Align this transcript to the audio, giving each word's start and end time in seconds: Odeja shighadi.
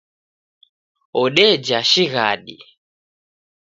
Odeja 1.21 1.79
shighadi. 1.91 2.57